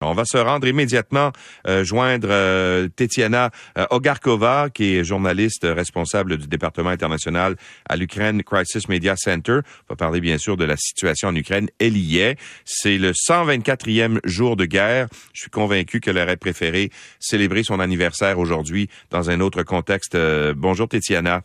On 0.00 0.12
va 0.12 0.24
se 0.24 0.38
rendre 0.38 0.68
immédiatement 0.68 1.32
euh, 1.66 1.82
joindre 1.82 2.28
euh, 2.30 2.86
Tetiana 2.86 3.50
euh, 3.76 3.84
Ogarkova, 3.90 4.68
qui 4.72 4.94
est 4.94 5.02
journaliste 5.02 5.66
responsable 5.68 6.36
du 6.36 6.46
département 6.46 6.90
international 6.90 7.56
à 7.88 7.96
l'Ukraine 7.96 8.44
Crisis 8.44 8.88
Media 8.88 9.16
Center. 9.16 9.58
On 9.88 9.94
va 9.94 9.96
parler 9.96 10.20
bien 10.20 10.38
sûr 10.38 10.56
de 10.56 10.64
la 10.64 10.76
situation 10.76 11.30
en 11.30 11.34
Ukraine. 11.34 11.68
Elle 11.80 11.96
y 11.96 12.20
est. 12.20 12.38
C'est 12.64 12.96
le 12.96 13.10
124e 13.10 14.20
jour 14.22 14.54
de 14.54 14.66
guerre. 14.66 15.08
Je 15.34 15.40
suis 15.40 15.50
convaincu 15.50 15.98
qu'elle 15.98 16.18
aurait 16.18 16.36
préféré 16.36 16.90
célébrer 17.18 17.64
son 17.64 17.80
anniversaire 17.80 18.38
aujourd'hui 18.38 18.88
dans 19.10 19.30
un 19.30 19.40
autre 19.40 19.64
contexte. 19.64 20.16
bonjour 20.54 20.88
Tetiana. 20.88 21.42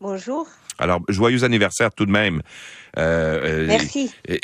Bonjour. 0.00 0.48
Alors, 0.80 1.00
joyeux 1.08 1.44
anniversaire 1.44 1.92
tout 1.92 2.06
de 2.06 2.10
même. 2.10 2.42
Euh, 2.98 3.40
euh 3.44 3.66
Merci. 3.66 4.10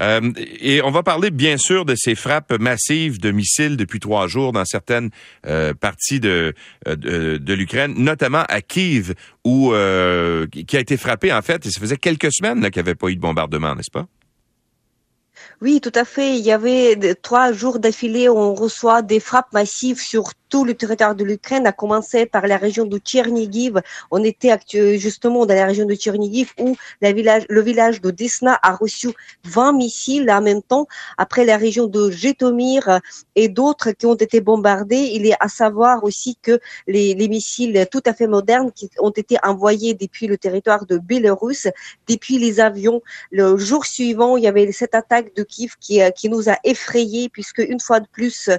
Euh, 0.00 0.32
et, 0.60 0.82
on 0.82 0.90
va 0.90 1.02
parler 1.02 1.30
bien 1.30 1.56
sûr 1.56 1.86
de 1.86 1.94
ces 1.96 2.14
frappes 2.14 2.52
massives 2.60 3.18
de 3.18 3.30
missiles 3.30 3.76
depuis 3.76 3.98
trois 3.98 4.26
jours 4.26 4.52
dans 4.52 4.64
certaines 4.64 5.10
euh, 5.46 5.72
parties 5.72 6.20
de, 6.20 6.52
de, 6.86 7.38
de 7.38 7.54
l'Ukraine, 7.54 7.94
notamment 7.96 8.44
à 8.48 8.60
Kiev, 8.60 9.14
où 9.44 9.70
qui 9.70 10.76
a 10.76 10.80
été 10.80 10.96
frappé 10.96 11.32
en 11.32 11.40
fait. 11.40 11.64
Et 11.64 11.70
ça 11.70 11.80
faisait 11.80 11.96
quelques 11.96 12.32
semaines 12.32 12.60
qu'il 12.70 12.82
n'y 12.82 12.88
avait 12.88 12.94
pas 12.94 13.08
eu 13.08 13.16
de 13.16 13.20
bombardement, 13.20 13.74
n'est-ce 13.74 13.90
pas? 13.90 14.06
Oui, 15.62 15.80
tout 15.80 15.92
à 15.94 16.04
fait. 16.04 16.38
Il 16.38 16.44
y 16.44 16.52
avait 16.52 17.14
trois 17.14 17.52
jours 17.52 17.78
d'affilée 17.78 18.28
où 18.28 18.36
on 18.36 18.54
reçoit 18.54 19.00
des 19.00 19.20
frappes 19.20 19.52
massives 19.52 20.00
sur 20.00 20.34
le 20.64 20.74
territoire 20.74 21.14
de 21.14 21.24
l'Ukraine, 21.24 21.66
à 21.66 21.72
commencer 21.72 22.26
par 22.26 22.46
la 22.46 22.56
région 22.56 22.84
de 22.84 22.98
Tchernigiv. 22.98 23.80
On 24.10 24.22
était 24.22 24.56
justement 24.98 25.46
dans 25.46 25.54
la 25.54 25.66
région 25.66 25.86
de 25.86 25.94
Tchernigiv 25.94 26.52
où 26.58 26.76
le 27.00 27.60
village 27.62 28.00
de 28.00 28.10
Desna 28.10 28.58
a 28.62 28.74
reçu 28.74 29.08
20 29.44 29.72
missiles 29.72 30.30
en 30.30 30.42
même 30.42 30.62
temps. 30.62 30.86
Après 31.18 31.44
la 31.44 31.56
région 31.56 31.86
de 31.86 32.10
Jetomir 32.10 33.00
et 33.34 33.48
d'autres 33.48 33.90
qui 33.92 34.06
ont 34.06 34.14
été 34.14 34.40
bombardés, 34.40 35.10
il 35.14 35.26
est 35.26 35.36
à 35.40 35.48
savoir 35.48 36.04
aussi 36.04 36.36
que 36.40 36.58
les, 36.86 37.14
les 37.14 37.28
missiles 37.28 37.86
tout 37.90 38.02
à 38.06 38.12
fait 38.12 38.26
modernes 38.26 38.72
qui 38.72 38.90
ont 38.98 39.10
été 39.10 39.36
envoyés 39.42 39.94
depuis 39.94 40.26
le 40.26 40.38
territoire 40.38 40.86
de 40.86 40.98
Bélarus, 40.98 41.68
depuis 42.08 42.38
les 42.38 42.60
avions. 42.60 43.02
Le 43.30 43.56
jour 43.56 43.84
suivant, 43.84 44.36
il 44.36 44.44
y 44.44 44.48
avait 44.48 44.70
cette 44.72 44.94
attaque 44.94 45.34
de 45.34 45.42
Kiev 45.42 45.74
qui, 45.80 46.00
qui 46.14 46.28
nous 46.28 46.48
a 46.48 46.56
effrayés 46.64 47.28
puisque 47.28 47.58
une 47.58 47.80
fois 47.80 48.00
de 48.00 48.06
plus, 48.10 48.50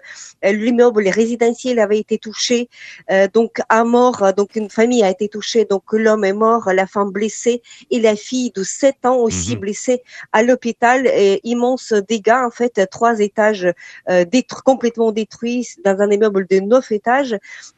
l'immeuble 0.44 1.08
résidentiel 1.08 1.80
avait 1.88 2.00
été 2.00 2.18
touché, 2.18 2.70
euh, 3.12 3.28
donc 3.34 3.60
à 3.70 3.84
mort, 3.84 4.34
donc 4.36 4.56
une 4.56 4.70
famille 4.70 5.04
a 5.04 5.10
été 5.10 5.28
touchée, 5.30 5.66
donc 5.66 5.84
l'homme 5.92 6.26
est 6.26 6.34
mort, 6.34 6.72
la 6.74 6.88
femme 6.88 7.12
blessée 7.12 7.62
et 7.92 8.00
la 8.00 8.16
fille 8.16 8.52
de 8.52 8.64
7 8.64 9.06
ans 9.06 9.18
aussi 9.18 9.54
mhm. 9.56 9.62
blessée 9.62 10.04
à 10.32 10.44
l'hôpital. 10.44 11.10
Immense 11.44 11.94
dégâts, 11.94 12.44
en 12.46 12.52
fait, 12.52 12.88
trois 12.90 13.20
étages 13.20 13.68
euh, 14.10 14.26
complètement 14.64 15.12
détruits 15.12 15.68
dans 15.84 16.00
un 16.00 16.10
immeuble 16.12 16.46
de 16.50 16.60
neuf 16.60 16.92
étages, 16.92 17.36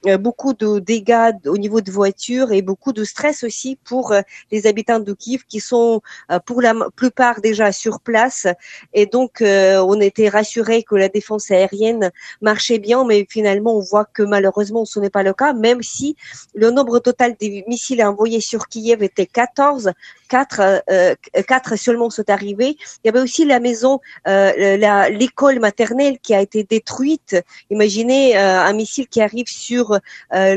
euh, 0.07 0.17
beaucoup 0.17 0.53
de 0.53 0.79
dégâts 0.79 1.31
au 1.45 1.57
niveau 1.57 1.81
de 1.81 1.91
voitures 1.91 2.51
et 2.51 2.61
beaucoup 2.61 2.93
de 2.93 3.03
stress 3.03 3.43
aussi 3.43 3.77
pour 3.83 4.11
euh, 4.11 4.21
les 4.51 4.67
habitants 4.67 4.99
de 4.99 5.13
Kiev 5.13 5.43
qui 5.47 5.59
sont 5.59 6.01
pour 6.45 6.61
la 6.61 6.73
plupart 6.95 7.41
déjà 7.41 7.71
sur 7.71 7.99
place 7.99 8.47
et 8.93 9.05
donc 9.05 9.41
on 9.41 10.01
était 10.01 10.29
rassurés 10.29 10.83
que 10.83 10.95
la 10.95 11.09
défense 11.09 11.51
aérienne 11.51 12.11
marchait 12.41 12.79
bien, 12.79 13.05
mais 13.05 13.25
finalement 13.29 13.77
on 13.77 13.81
voit 13.89 14.05
que 14.05 14.23
malheureusement 14.23 14.85
ce 14.85 14.99
n'est 14.99 15.09
pas 15.09 15.23
le 15.23 15.33
cas, 15.33 15.53
même 15.53 15.81
si 15.81 16.15
le 16.53 16.71
nombre 16.71 16.99
total 16.99 17.35
des 17.39 17.63
missiles 17.67 18.03
envoyés 18.03 18.41
sur 18.41 18.67
Kiev 18.67 19.03
était 19.03 19.25
14, 19.25 19.91
4, 20.29 20.83
euh, 20.89 21.15
4 21.47 21.75
seulement 21.75 22.09
sont 22.09 22.29
arrivés. 22.29 22.77
Il 23.03 23.07
y 23.07 23.09
avait 23.09 23.19
aussi 23.19 23.45
la 23.45 23.59
maison, 23.59 23.99
euh, 24.27 25.07
l'école 25.09 25.59
maternelle 25.59 26.19
qui 26.19 26.33
a 26.33 26.41
été 26.41 26.63
détruite. 26.63 27.35
Imaginez 27.69 28.37
euh, 28.37 28.61
un 28.61 28.73
missile 28.73 29.07
qui 29.07 29.21
arrive 29.21 29.47
sur 29.47 29.99
euh, 30.33 30.55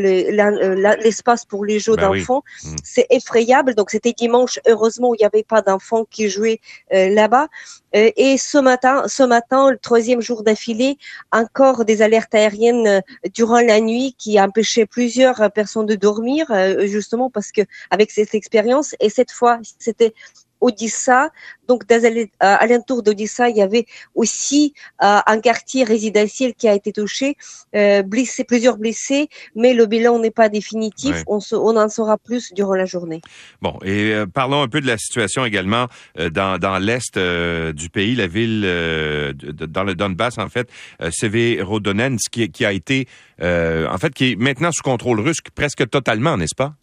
l'espace 1.03 1.45
pour 1.45 1.65
les 1.65 1.81
jeux 1.81 1.97
ben 1.97 2.13
d'enfants. 2.13 2.43
Mm. 2.65 2.77
C'est 2.85 3.07
effrayable. 3.11 3.75
Donc 3.75 3.91
c'était 3.91 4.13
dimanche. 4.13 4.61
Heureusement, 4.67 5.15
il 5.15 5.19
n'y 5.19 5.27
avait 5.27 5.43
pas 5.43 5.63
d'enfants 5.63 6.05
qui 6.09 6.29
jouaient 6.29 6.61
là-bas. 6.91 7.49
Et 7.93 8.37
ce 8.39 8.59
matin, 8.59 9.05
ce 9.07 9.23
matin, 9.23 9.71
le 9.71 9.79
troisième 9.79 10.21
jour 10.21 10.43
d'affilée, 10.43 10.99
encore 11.31 11.85
des 11.85 12.03
alertes 12.03 12.35
aériennes 12.35 13.03
durant 13.35 13.61
la 13.61 13.81
nuit 13.81 14.15
qui 14.19 14.41
empêchaient 14.41 14.87
plusieurs 14.87 15.51
personnes 15.53 15.87
de 15.87 15.95
dormir, 15.95 16.47
justement 16.81 17.31
parce 17.31 17.53
que 17.53 17.63
avec 17.91 18.11
cette 18.11 18.35
expérience. 18.35 18.95
Et 19.01 19.11
cette 19.11 19.31
fois, 19.31 19.59
c'était 19.79 20.15
Odissa. 20.63 21.31
Donc, 21.69 21.87
dans 21.87 22.03
alentour 22.41 22.99
euh, 22.99 23.03
d'Odissa, 23.03 23.49
il 23.49 23.57
y 23.57 23.63
avait 23.63 23.87
aussi 24.15 24.75
euh, 25.03 25.19
un 25.27 25.41
quartier 25.41 25.85
résidentiel 25.85 26.55
qui 26.55 26.69
a 26.69 26.75
été 26.75 26.93
touché, 26.93 27.37
euh, 27.75 28.03
blessé, 28.03 28.45
plusieurs 28.45 28.79
blessés, 28.79 29.29
mais 29.55 29.75
le 29.75 29.87
bilan 29.87 30.19
n'est 30.19 30.31
pas 30.31 30.49
définitif. 30.49 31.23
On, 31.27 31.39
on, 31.53 31.77
en 31.77 31.89
saura 31.89 32.17
plus 32.19 32.53
durant 32.55 32.75
la 32.75 32.85
journée. 32.85 33.21
Bon, 33.61 33.79
et 33.85 34.15
parlons 34.33 34.63
un 34.63 34.69
peu 34.69 34.81
de 34.81 34.87
la 34.87 34.99
situation 34.99 35.45
également 35.45 35.89
dans, 36.17 36.59
dans 36.59 36.79
l'est 36.79 37.19
du 37.19 37.91
pays, 37.91 38.15
la 38.15 38.27
ville 38.27 38.63
dans 38.63 39.85
le 39.85 39.95
Donbass, 39.95 40.39
en 40.39 40.49
fait, 40.49 40.69
Severodonetsk, 41.11 42.31
qui, 42.31 42.51
qui 42.51 42.65
a 42.65 42.73
été, 42.73 43.09
en 43.41 43.99
fait, 43.99 44.13
qui 44.15 44.33
est 44.33 44.37
maintenant 44.37 44.71
sous 44.73 44.83
contrôle 44.83 45.21
russe 45.21 45.39
presque 45.55 45.89
totalement, 45.89 46.37
n'est-ce 46.37 46.55
pas? 46.55 46.75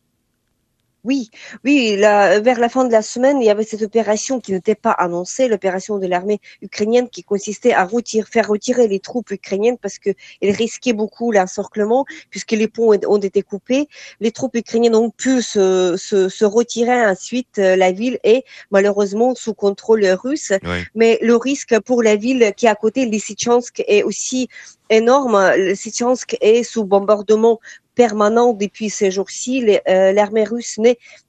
Oui, 1.06 1.30
oui, 1.64 1.96
vers 1.96 2.60
la 2.60 2.68
fin 2.68 2.84
de 2.84 2.92
la 2.92 3.02
semaine, 3.02 3.42
il 3.42 3.46
y 3.46 3.50
avait 3.50 3.64
cette 3.64 3.82
opération 3.82 4.42
qui 4.42 4.52
n'était 4.52 4.76
pas 4.76 4.92
annoncée, 4.92 5.48
l'opération 5.48 5.98
de 5.98 6.06
l'armée 6.08 6.42
ukrainienne 6.62 7.10
qui 7.10 7.24
consistait 7.24 7.72
à 7.72 7.88
faire 8.30 8.50
retirer 8.50 8.90
les 8.90 9.00
troupes 9.00 9.32
ukrainiennes 9.32 9.78
parce 9.78 9.98
qu'elles 9.98 10.16
risquaient 10.42 10.92
beaucoup 10.92 11.32
l'encerclement 11.32 12.06
puisque 12.30 12.52
les 12.52 12.68
ponts 12.68 12.94
ont 13.08 13.18
été 13.18 13.44
coupés. 13.44 13.88
Les 14.20 14.32
troupes 14.32 14.56
ukrainiennes 14.56 14.96
ont 14.96 15.10
pu 15.10 15.42
se, 15.42 15.96
se, 15.98 16.46
retirer 16.46 17.06
ensuite, 17.06 17.60
euh, 17.60 17.78
la 17.78 17.92
ville 17.94 18.20
est 18.24 18.44
malheureusement 18.70 19.36
sous 19.36 19.54
contrôle 19.54 20.06
russe. 20.06 20.52
Mais 20.96 21.18
le 21.22 21.38
risque 21.38 21.80
pour 21.80 22.04
la 22.04 22.18
ville 22.18 22.52
qui 22.58 22.66
est 22.66 22.70
à 22.70 22.76
côté, 22.76 23.06
Lysychansk, 23.06 23.84
est 23.88 24.04
aussi 24.04 24.50
énorme. 24.90 25.52
Lysychansk 25.58 26.38
est 26.42 26.64
sous 26.64 26.84
bombardement 26.86 27.60
permanent 28.00 28.54
depuis 28.54 28.90
ces 28.90 29.12
jours-ci. 29.12 29.54
Euh, 29.90 30.14
l'armée 30.14 30.46
russe 30.46 30.80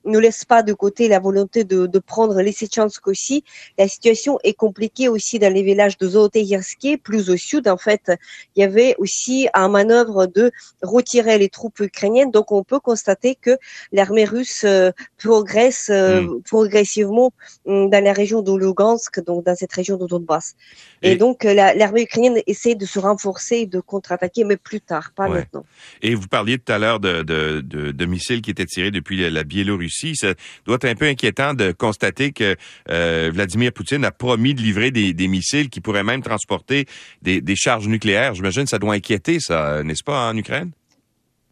ne 0.05 0.19
laisse 0.21 0.45
pas 0.45 0.63
de 0.63 0.73
côté 0.73 1.09
la 1.09 1.19
volonté 1.19 1.65
de, 1.65 1.87
de 1.87 1.99
prendre 1.99 2.41
Lysychansk 2.41 3.09
aussi. 3.09 3.43
La 3.77 3.89
situation 3.89 4.39
est 4.45 4.55
compliquée 4.55 5.09
aussi 5.09 5.41
dans 5.41 5.53
les 5.53 5.65
villages 5.65 5.99
de 5.99 6.07
Zoloteyersky, 6.11 6.97
plus 6.97 7.29
au 7.29 7.37
sud. 7.37 7.67
En 7.67 7.77
fait, 7.77 8.13
il 8.55 8.61
y 8.61 8.63
avait 8.63 8.95
aussi 8.99 9.49
un 9.53 9.69
manœuvre 9.69 10.27
de 10.27 10.53
retirer 10.81 11.39
les 11.39 11.49
troupes 11.49 11.81
ukrainiennes. 11.81 12.31
Donc, 12.31 12.53
on 12.53 12.63
peut 12.63 12.79
constater 12.79 13.35
que 13.35 13.55
l'armée 13.91 14.25
russe 14.37 14.63
euh, 14.65 14.93
progresse 15.19 15.89
euh, 15.91 16.21
hmm. 16.21 16.43
progressivement 16.43 17.33
hmm, 17.67 17.89
dans 17.89 18.05
la 18.05 18.13
région 18.13 18.43
de 18.43 18.53
Lugansk, 18.57 19.25
donc 19.25 19.45
dans 19.45 19.57
cette 19.57 19.73
région 19.73 19.97
de 19.97 20.07
Donbass. 20.07 20.55
Et, 21.03 21.17
donc, 21.17 21.43
l'armée 21.43 22.03
ukrainienne 22.03 22.41
essaie 22.47 22.77
de 22.77 22.87
se 22.87 23.01
renforcer, 23.01 23.50
de 23.67 23.81
contre-attaquer, 23.81 24.45
mais 24.45 24.57
plus 24.57 24.81
tard, 24.81 25.13
pas 25.15 25.29
maintenant. 25.29 25.65
Et 26.03 26.15
vous 26.15 26.29
parliez 26.29 26.59
tout 26.59 26.73
à 26.73 26.79
l'heure 26.79 27.01
de, 27.01 27.23
de, 27.23 27.61
de, 27.61 27.91
de, 27.93 28.05
missiles 28.07 28.43
qui 28.43 28.51
étaient 28.51 28.67
tirés 28.67 28.91
depuis 28.91 29.31
la 29.31 29.45
Biélorussie. 29.45 30.17
Ça 30.17 30.35
doit 30.65 30.77
être 30.77 30.85
un 30.87 30.95
peu 30.95 31.07
inquiétant 31.07 31.55
de 31.55 31.73
constater 31.73 32.33
que 32.33 32.57
euh, 32.91 33.31
Vladimir 33.33 33.73
Poutine 33.73 34.05
a 34.05 34.11
promis 34.11 34.55
de 34.55 34.63
livrer 34.63 34.91
des, 34.91 35.13
des 35.13 35.29
missiles 35.29 35.69
qui 35.69 35.81
pourraient 35.81 36.05
même 36.05 36.23
transporter 36.23 36.87
des, 37.23 37.41
des 37.41 37.57
charges 37.57 37.89
nucléaires. 37.89 38.35
J'imagine 38.35 38.65
que 38.65 38.71
ça 38.71 38.79
doit 38.79 38.95
inquiéter, 38.95 39.41
ça, 39.41 39.83
n'est-ce 39.83 40.05
pas, 40.05 40.31
en 40.31 40.37
Ukraine? 40.37 40.71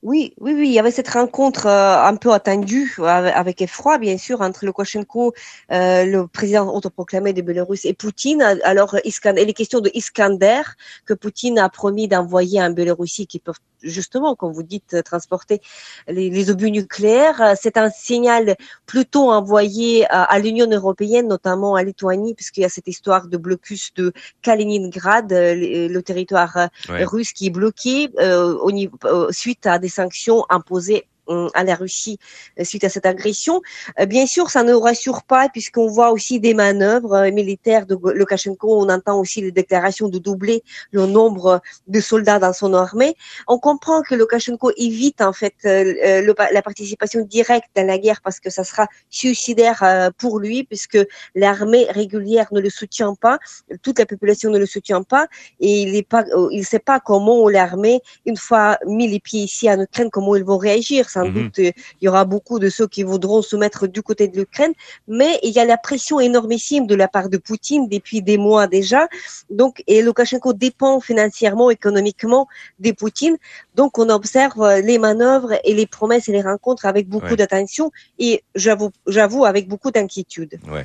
Oui, 0.03 0.32
oui, 0.38 0.54
oui, 0.54 0.69
il 0.69 0.72
y 0.72 0.78
avait 0.78 0.92
cette 0.92 1.09
rencontre 1.09 1.66
euh, 1.66 2.04
un 2.04 2.14
peu 2.14 2.32
attendue 2.32 2.97
avec 3.00 3.60
effroi, 3.60 3.98
bien 3.98 4.16
sûr, 4.16 4.41
entre 4.42 4.64
Lukashenko, 4.64 5.34
euh, 5.72 6.04
le 6.04 6.28
président 6.28 6.72
autoproclamé 6.72 7.32
de 7.32 7.42
Bélarus, 7.42 7.84
et 7.84 7.94
Poutine. 7.94 8.42
Alors, 8.62 8.94
et 8.94 9.44
les 9.44 9.54
questions 9.54 9.81
de 9.81 9.91
Iskander 9.94 10.62
que 11.04 11.14
Poutine 11.14 11.59
a 11.59 11.68
promis 11.68 12.06
d'envoyer 12.06 12.62
en 12.62 12.71
Bélarussie 12.71 13.27
qui 13.27 13.41
peuvent 13.41 13.59
justement, 13.83 14.34
comme 14.34 14.53
vous 14.53 14.63
dites, 14.63 15.03
transporter 15.04 15.60
les, 16.07 16.30
les 16.30 16.51
obus 16.51 16.71
nucléaires. 16.71 17.54
C'est 17.60 17.77
un 17.77 17.91
signal 17.91 18.57
plutôt 18.86 19.30
envoyé 19.30 20.07
à, 20.10 20.39
l'Union 20.39 20.71
européenne, 20.71 21.28
notamment 21.28 21.75
à 21.75 21.83
Lituanie, 21.83 22.34
puisqu'il 22.34 22.63
y 22.63 22.65
a 22.65 22.69
cette 22.69 22.89
histoire 22.89 23.28
de 23.28 23.36
blocus 23.36 23.92
de 23.95 24.13
Kaliningrad, 24.42 25.33
euh, 25.33 25.89
le, 25.89 26.03
territoire 26.03 26.69
russe 26.89 27.33
qui 27.33 27.48
est 27.48 27.51
bloqué 27.51 28.09
au 28.19 28.72
niveau, 28.72 28.97
suite 29.30 29.66
à 29.66 29.78
des 29.78 29.89
sanctions 29.89 30.45
imposées 30.48 31.07
à 31.54 31.65
la 31.65 31.75
Russie 31.75 32.19
suite 32.63 32.84
à 32.84 32.89
cette 32.89 33.07
agression. 33.07 33.60
Bien 34.07 34.27
sûr, 34.27 34.51
ça 34.51 34.63
ne 34.63 34.72
rassure 34.72 35.22
pas 35.22 35.48
puisqu'on 35.48 35.86
voit 35.86 36.10
aussi 36.10 36.41
des 36.41 36.54
manœuvres 36.54 37.28
militaires 37.30 37.86
de 37.86 37.98
Lukashenko. 38.13 38.83
On 38.83 38.89
entend 38.89 39.19
aussi 39.21 39.41
les 39.41 39.53
déclarations 39.53 40.09
de 40.09 40.19
doubler 40.19 40.63
le 40.91 41.07
nombre 41.07 41.60
de 41.86 42.01
soldats 42.01 42.39
dans 42.39 42.53
son 42.53 42.75
armée. 42.75 43.15
On 43.47 43.59
comprend 43.59 44.03
que 44.03 44.15
Lukashenko 44.15 44.72
évite 44.77 45.21
en 45.21 45.33
fait 45.33 45.54
la 45.65 46.63
participation 46.63 47.21
directe 47.22 47.69
dans 47.77 47.86
la 47.86 47.98
guerre 47.98 48.21
parce 48.22 48.41
que 48.41 48.51
ça 48.51 48.65
sera 48.65 48.86
suicidaire 49.10 50.10
pour 50.19 50.39
lui 50.39 50.65
puisque 50.65 50.98
l'armée 51.34 51.86
régulière 51.91 52.48
ne 52.53 52.60
le 52.60 52.71
soutient 52.71 53.15
pas, 53.15 53.39
toute 53.83 53.98
la 53.98 54.07
population 54.07 54.51
ne 54.51 54.59
le 54.59 54.66
soutient 54.66 55.03
pas 55.03 55.27
et 55.60 55.83
il 55.83 56.59
ne 56.59 56.63
sait 56.63 56.78
pas 56.78 57.01
comment 57.01 57.48
l'armée, 57.48 58.01
une 58.27 58.36
fois 58.36 58.78
mis 58.86 59.09
les 59.09 59.21
pieds 59.21 59.42
ici 59.42 59.71
en 59.71 59.81
Ukraine, 59.81 60.10
comment 60.10 60.36
ils 60.36 60.45
vont 60.45 60.59
réagir. 60.59 61.09
Sans 61.18 61.26
mhm. 61.26 61.34
doute, 61.34 61.59
il 61.59 61.74
y 62.03 62.09
aura 62.09 62.24
beaucoup 62.24 62.60
de 62.60 62.68
ceux 62.68 62.86
qui 62.86 63.03
voudront 63.03 63.42
se 63.42 63.56
mettre 63.56 63.88
du 63.88 64.03
côté 64.03 64.28
de 64.28 64.36
l'Ukraine, 64.36 64.72
mais 65.09 65.41
il 65.42 65.50
y 65.50 65.59
a 65.59 65.65
la 65.65 65.76
pression 65.76 66.20
énormissime 66.20 66.86
de 66.86 66.94
la 66.94 67.09
part 67.09 67.28
de 67.28 67.38
Poutine 67.38 67.88
depuis 67.88 68.22
des 68.22 68.38
mois 68.38 68.68
déjà. 68.68 69.09
Donc, 69.50 69.82
et 69.88 70.00
Lukashenko 70.03 70.53
dépend 70.53 71.00
financièrement, 71.00 71.70
économiquement 71.70 72.47
des 72.78 72.92
Poutine. 72.92 73.36
Donc, 73.74 73.98
on 73.98 74.09
observe 74.10 74.80
les 74.84 74.98
manœuvres 74.98 75.54
et 75.65 75.74
les 75.74 75.86
promesses 75.86 76.28
et 76.28 76.32
les 76.32 76.42
rencontres 76.42 76.86
avec 76.86 77.09
beaucoup 77.09 77.34
d'attention 77.34 77.91
et 78.18 78.44
j'avoue, 78.54 78.91
j'avoue 79.06 79.44
avec 79.44 79.68
beaucoup 79.68 79.91
d'inquiétude. 79.91 80.59
Ouais. 80.68 80.84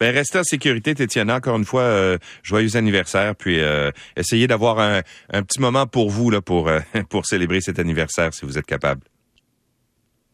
Ben, 0.00 0.14
restez 0.14 0.38
en 0.38 0.44
sécurité, 0.44 0.94
Tétiana. 0.94 1.36
Encore 1.36 1.56
une 1.56 1.64
fois, 1.64 1.82
euh, 1.82 2.18
joyeux 2.42 2.76
anniversaire. 2.76 3.36
Puis 3.36 3.60
euh, 3.60 3.90
essayez 4.16 4.46
d'avoir 4.46 4.78
un, 4.78 5.02
un, 5.32 5.42
petit 5.42 5.60
moment 5.60 5.86
pour 5.86 6.10
vous 6.10 6.30
là, 6.30 6.40
pour, 6.40 6.68
euh, 6.68 6.80
pour 7.10 7.26
célébrer 7.26 7.60
cet 7.60 7.78
anniversaire 7.78 8.34
si 8.34 8.44
vous 8.44 8.58
êtes 8.58 8.66
capable. 8.66 9.02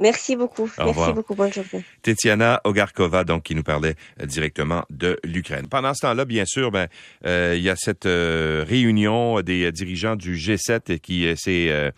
Merci 0.00 0.34
beaucoup. 0.34 0.68
Merci 0.76 1.12
beaucoup. 1.12 1.36
Bonne 1.36 1.52
journée. 1.52 1.84
Tetiana 2.02 2.60
Ogarkova, 2.64 3.22
donc, 3.22 3.44
qui 3.44 3.54
nous 3.54 3.62
parlait 3.62 3.94
euh, 4.20 4.26
directement 4.26 4.84
de 4.90 5.20
l'Ukraine. 5.22 5.68
Pendant 5.68 5.94
ce 5.94 6.00
temps-là, 6.00 6.24
bien 6.24 6.44
sûr, 6.46 6.72
ben, 6.72 6.88
euh, 7.24 7.54
il 7.56 7.62
y 7.62 7.70
a 7.70 7.76
cette 7.76 8.06
euh, 8.06 8.64
réunion 8.66 9.40
des 9.42 9.70
dirigeants 9.70 10.16
du 10.16 10.34
G7 10.34 10.98
qui 10.98 11.32
s'est 11.36 11.92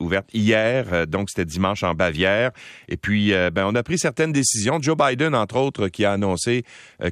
ouverte 0.00 0.28
hier. 0.34 1.06
donc, 1.06 1.30
c'était 1.30 1.44
dimanche 1.44 1.84
en 1.84 1.94
Bavière. 1.94 2.50
Et 2.88 2.96
puis, 2.96 3.32
ben, 3.52 3.66
on 3.66 3.74
a 3.76 3.82
pris 3.84 3.98
certaines 3.98 4.32
décisions. 4.32 4.82
Joe 4.82 4.96
Biden, 4.96 5.36
entre 5.36 5.56
autres, 5.56 5.86
qui 5.86 6.04
a 6.04 6.12
annoncé 6.12 6.64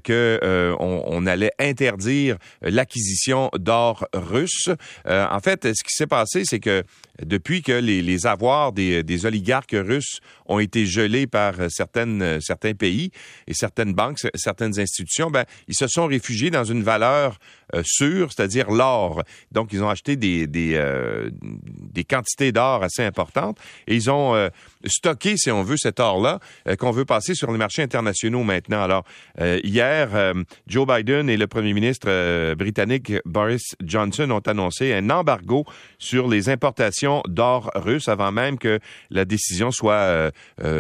que 0.03 0.41
on, 0.81 1.05
on, 1.07 1.27
allait 1.27 1.53
interdire 1.61 2.37
l'acquisition 2.63 3.51
d'or 3.57 4.09
russe. 4.13 4.69
en 5.07 5.41
fait, 5.41 5.73
ce 5.73 5.85
qui 5.85 5.95
s'est 5.95 6.09
passé, 6.09 6.43
c'est 6.45 6.59
que 6.59 6.83
depuis 7.25 7.63
que 7.63 7.73
les, 7.73 8.03
les 8.03 8.27
avoirs 8.27 8.73
des, 8.73 9.03
des, 9.03 9.27
oligarques 9.27 9.77
russes 9.79 9.92
Rus 9.93 10.21
ont 10.53 10.59
été 10.59 10.87
gelés 10.87 11.27
par 11.27 11.55
certaines, 11.71 12.41
certains 12.41 12.75
pays 12.75 13.11
et 13.47 13.55
certaines 13.55 13.95
banques, 13.95 14.19
certaines 14.35 14.79
institutions, 14.79 15.31
ben, 15.31 15.45
ils 15.69 15.75
se 15.75 15.87
sont 15.87 16.07
réfugiés 16.07 16.51
dans 16.51 16.65
une 16.65 16.83
valeur 16.83 17.39
euh, 17.75 17.83
sûre, 17.85 18.31
c'est-à-dire 18.33 18.71
l'or. 18.71 19.23
Donc, 19.51 19.73
ils 19.73 19.83
ont 19.83 19.89
acheté 19.89 20.17
des, 20.17 20.47
des, 20.47 20.75
euh, 20.75 21.31
quantités 22.09 22.53
d'or 22.53 22.83
assez 22.83 23.03
importantes 23.03 23.59
et 23.87 23.95
ils 23.95 24.11
ont 24.11 24.35
euh, 24.35 24.51
stocké, 24.85 25.39
si 25.39 25.51
on 25.51 25.63
veut, 25.63 25.77
cet 25.79 26.01
or-là 26.01 26.39
qu'on 26.79 26.91
veut 26.91 27.05
passer 27.05 27.35
sur 27.35 27.51
les 27.51 27.59
marchés 27.59 27.83
internationaux 27.83 28.43
maintenant. 28.43 28.83
Alors, 28.83 29.05
hier, 29.39 30.35
Joe 30.67 30.87
Biden 30.87 31.31
et 31.31 31.37
le 31.37 31.47
premier 31.47 31.73
ministre 31.73 32.55
britannique 32.55 33.13
Boris 33.25 33.75
Johnson 33.83 34.31
ont 34.31 34.41
annoncé 34.41 34.93
un 34.93 35.09
embargo 35.11 35.65
sur 35.99 36.29
les 36.29 36.49
importations 36.49 37.23
d'or 37.27 37.71
russe 37.75 38.09
avant 38.09 38.33
même 38.33 38.59
que 38.59 38.81
la 39.11 39.25
décision 39.25 39.71
soit 39.71 40.31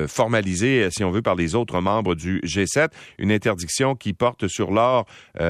formalisée, 0.06 0.88
si 0.90 1.04
on 1.04 1.10
veut, 1.10 1.22
par 1.22 1.34
les 1.34 1.54
autres 1.54 1.80
membres 1.80 2.14
du 2.14 2.40
G7. 2.40 2.88
Une 3.18 3.32
interdiction 3.32 3.94
qui 3.94 4.12
porte 4.12 4.48
sur 4.48 4.70
l'or 4.70 5.06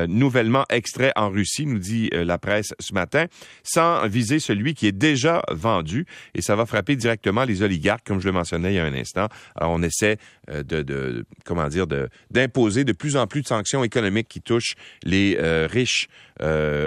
nouvellement 0.09 0.65
extrait 0.71 1.13
en 1.17 1.31
Russie, 1.31 1.67
nous 1.67 1.79
dit 1.79 2.11
euh, 2.15 2.25
la 2.25 2.39
presse 2.39 2.75
ce 2.79 2.95
matin, 2.95 3.27
sans 3.63 4.07
viser 4.07 4.39
celui 4.39 4.75
qui 4.75 4.87
est 4.87 4.93
déjà 4.93 5.43
vendu. 5.51 6.07
Et 6.35 6.43
ça 6.43 6.57
va 6.57 6.67
frapper 6.67 6.97
directement 6.97 7.45
les 7.45 7.63
oligarques, 7.63 8.07
comme 8.07 8.21
je 8.21 8.27
le 8.27 8.33
mentionnais 8.33 8.73
il 8.73 8.77
y 8.77 8.79
a 8.79 8.85
un 8.85 8.95
instant. 8.95 9.29
Alors, 9.57 9.73
on 9.73 9.83
essaie 9.83 10.19
euh, 10.51 10.63
de, 10.63 11.25
comment 11.45 11.69
dire, 11.69 11.87
d'imposer 12.31 12.85
de, 12.85 12.93
plus 12.93 13.17
en 13.17 13.27
plus 13.27 13.43
de 13.43 13.47
sanctions 13.47 13.85
économiques 13.85 14.29
qui 14.29 14.41
touchent 14.41 14.75
les 15.05 15.37
euh, 15.41 15.69
riches 15.71 16.09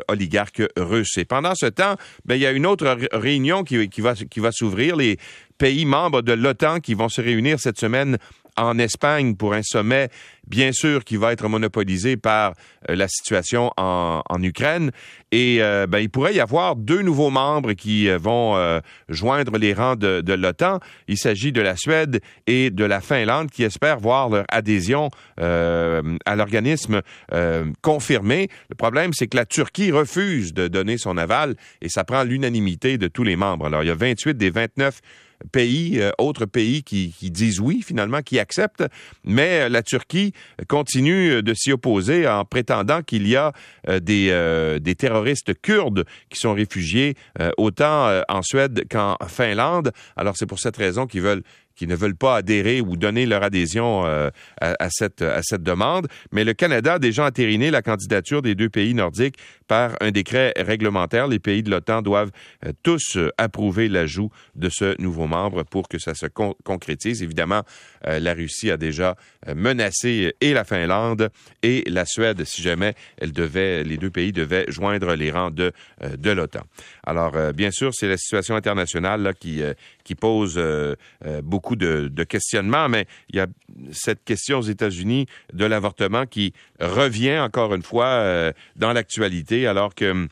oligarques 0.09 0.63
russes. 0.75 1.17
Et 1.17 1.23
pendant 1.23 1.55
ce 1.55 1.67
temps, 1.67 1.95
ben, 2.25 2.35
il 2.35 2.41
y 2.41 2.45
a 2.45 2.51
une 2.51 2.65
autre 2.65 2.97
réunion 3.13 3.63
qui, 3.63 3.87
qui 3.87 4.01
va, 4.01 4.13
qui 4.13 4.41
va 4.41 4.51
s'ouvrir. 4.51 4.97
Les 4.97 5.17
pays 5.57 5.85
membres 5.85 6.21
de 6.21 6.33
l'OTAN 6.33 6.79
qui 6.79 6.93
vont 6.93 7.09
se 7.09 7.21
réunir 7.21 7.59
cette 7.59 7.79
semaine 7.79 8.17
en 8.57 8.77
Espagne 8.79 9.35
pour 9.35 9.53
un 9.53 9.63
sommet, 9.63 10.09
bien 10.47 10.71
sûr, 10.71 11.03
qui 11.03 11.17
va 11.17 11.33
être 11.33 11.47
monopolisé 11.47 12.15
par 12.17 12.53
euh, 12.89 12.95
la 12.95 13.07
situation 13.07 13.71
en, 13.77 14.21
Ukraine. 14.41 14.91
Et 15.31 15.57
euh, 15.61 15.87
ben, 15.87 15.99
il 15.99 16.09
pourrait 16.09 16.35
y 16.35 16.39
avoir 16.39 16.75
deux 16.75 17.01
nouveaux 17.01 17.29
membres 17.29 17.73
qui 17.73 18.09
euh, 18.09 18.17
vont 18.17 18.55
joindre 19.09 19.57
les 19.57 19.73
rangs 19.73 19.95
de, 19.95 20.21
de 20.21 20.33
l'OTAN. 20.33 20.79
Il 21.07 21.17
s'agit 21.17 21.51
de 21.51 21.61
la 21.61 21.75
Suède 21.75 22.21
et 22.47 22.69
de 22.69 22.85
la 22.85 23.01
Finlande 23.01 23.49
qui 23.49 23.63
espèrent 23.63 23.99
voir 23.99 24.29
leur 24.29 24.45
adhésion 24.49 25.09
à 25.37 26.35
l'organisme 26.35 27.01
confirmée. 27.81 28.49
Le 28.69 28.75
problème, 28.75 29.11
c'est 29.13 29.27
que 29.27 29.37
la 29.37 29.45
Turquie 29.45 29.91
refuse 29.91 30.53
de 30.53 30.67
donner 30.67 30.97
son 30.97 31.17
aval 31.17 31.55
et 31.81 31.89
ça 31.89 32.03
prend 32.03 32.23
l'unanimité 32.23 32.97
de 32.97 33.07
tous 33.07 33.23
les 33.23 33.35
membres. 33.35 33.67
Alors, 33.67 33.83
il 33.83 33.87
y 33.87 33.91
a 33.91 33.95
28 33.95 34.37
des 34.37 34.49
29 34.49 35.01
pays, 35.45 35.99
euh, 35.99 36.11
autres 36.17 36.45
pays 36.45 36.83
qui, 36.83 37.13
disent 37.21 37.59
oui 37.59 37.81
finalement, 37.85 38.21
qui 38.21 38.39
acceptent, 38.39 38.83
mais 39.23 39.61
euh, 39.61 39.69
la 39.69 39.83
Turquie 39.83 40.33
continue 40.67 41.41
de 41.41 41.53
s'y 41.53 41.71
opposer 41.71 42.27
en 42.27 42.45
prétendant 42.45 43.01
qu'il 43.01 43.27
y 43.27 43.35
a 43.35 43.53
euh, 43.87 43.99
des, 43.99 44.79
des 44.79 44.95
terroristes 44.95 45.53
kurdes 45.61 46.05
qui 46.29 46.39
sont 46.39 46.53
réfugiés 46.53 47.15
autant 47.57 48.21
en 48.29 48.41
Suède 48.41 48.85
qu'en 48.89 49.17
Finlande. 49.27 49.91
Alors 50.15 50.35
c'est 50.37 50.45
pour 50.45 50.59
cette 50.59 50.77
raison 50.77 51.07
qu'ils 51.07 51.21
veulent 51.21 51.43
qui 51.75 51.87
ne 51.87 51.95
veulent 51.95 52.15
pas 52.15 52.37
adhérer 52.37 52.81
ou 52.81 52.95
donner 52.95 53.25
leur 53.25 53.43
adhésion 53.43 54.05
euh, 54.05 54.29
à, 54.61 54.89
cette, 54.89 55.21
à 55.21 55.41
cette 55.43 55.63
demande. 55.63 56.07
Mais 56.31 56.43
le 56.43 56.53
Canada 56.53 56.93
a 56.93 56.99
déjà 56.99 57.25
entériné 57.25 57.71
la 57.71 57.81
candidature 57.81 58.41
des 58.41 58.55
deux 58.55 58.69
pays 58.69 58.93
nordiques 58.93 59.37
par 59.67 59.95
un 60.01 60.11
décret 60.11 60.53
réglementaire. 60.57 61.27
Les 61.27 61.39
pays 61.39 61.63
de 61.63 61.69
l'OTAN 61.69 62.01
doivent 62.01 62.31
euh, 62.65 62.71
tous 62.83 63.17
euh, 63.17 63.29
approuver 63.37 63.87
l'ajout 63.89 64.31
de 64.55 64.69
ce 64.69 64.99
nouveau 65.01 65.27
membre 65.27 65.63
pour 65.63 65.87
que 65.87 65.99
ça 65.99 66.13
se 66.13 66.27
concrétise. 66.27 67.21
Évidemment, 67.21 67.63
la 68.03 68.33
Russie 68.33 68.71
a 68.71 68.77
déjà 68.77 69.15
menacé 69.55 70.33
et 70.39 70.53
la 70.53 70.63
Finlande 70.63 71.29
et 71.63 71.83
la 71.87 72.05
Suède 72.05 72.43
si 72.45 72.61
jamais 72.61 72.93
elle 73.17 73.31
devait, 73.31 73.83
les 73.83 73.97
deux 73.97 74.09
pays 74.09 74.31
devaient 74.31 74.65
joindre 74.67 75.15
les 75.15 75.31
rangs 75.31 75.51
de, 75.51 75.71
de 76.17 76.31
l'OTAN. 76.31 76.63
Alors, 77.05 77.53
bien 77.53 77.71
sûr, 77.71 77.91
c'est 77.93 78.07
la 78.07 78.17
situation 78.17 78.55
internationale 78.55 79.21
là, 79.21 79.33
qui, 79.33 79.61
qui 80.03 80.15
pose 80.15 80.61
beaucoup 81.43 81.64
beaucoup 81.65 81.75
de, 81.75 82.23
questionnements, 82.23 82.89
mais 82.89 83.07
il 83.29 83.37
y 83.37 83.39
a 83.39 83.47
cette 83.91 84.23
question 84.23 84.59
aux 84.59 84.63
États-Unis 84.69 85.25
de 85.53 85.65
l'avortement 85.65 86.27
qui 86.27 86.53
revient 86.79 87.39
encore 87.39 87.73
une 87.73 87.81
fois 87.81 88.05
euh, 88.05 88.51
dans 88.75 88.93
l'actualité, 88.93 89.65
alors 89.65 89.95
que 89.95 90.11
hum, 90.11 90.27